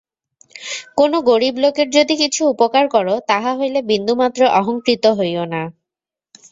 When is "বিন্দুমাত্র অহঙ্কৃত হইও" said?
3.91-5.43